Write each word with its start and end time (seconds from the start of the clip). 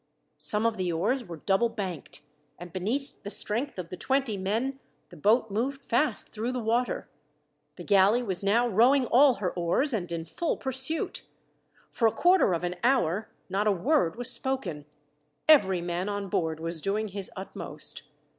Some 0.39 0.65
of 0.65 0.77
the 0.77 0.91
oars 0.91 1.23
were 1.23 1.37
double 1.37 1.69
banked, 1.69 2.21
and 2.57 2.73
beneath 2.73 3.21
the 3.21 3.29
strength 3.29 3.77
of 3.77 3.89
the 3.89 3.95
twenty 3.97 4.35
men, 4.35 4.79
the 5.09 5.15
boat 5.15 5.51
moved 5.51 5.83
fast 5.85 6.29
through 6.29 6.51
the 6.53 6.59
water. 6.59 7.07
The 7.75 7.83
galley 7.83 8.23
was 8.23 8.43
now 8.43 8.67
rowing 8.67 9.05
all 9.05 9.35
her 9.35 9.51
oars, 9.51 9.93
and 9.93 10.11
in 10.11 10.25
full 10.25 10.57
pursuit. 10.57 11.21
For 11.91 12.07
a 12.07 12.11
quarter 12.11 12.55
of 12.55 12.63
an 12.63 12.77
hour 12.83 13.29
not 13.47 13.67
a 13.67 13.71
word 13.71 14.15
was 14.15 14.31
spoken. 14.31 14.85
Every 15.47 15.81
man 15.81 16.09
on 16.09 16.29
board 16.29 16.59
was 16.59 16.81
doing 16.81 17.09
his 17.09 17.29
utmost. 17.35 18.01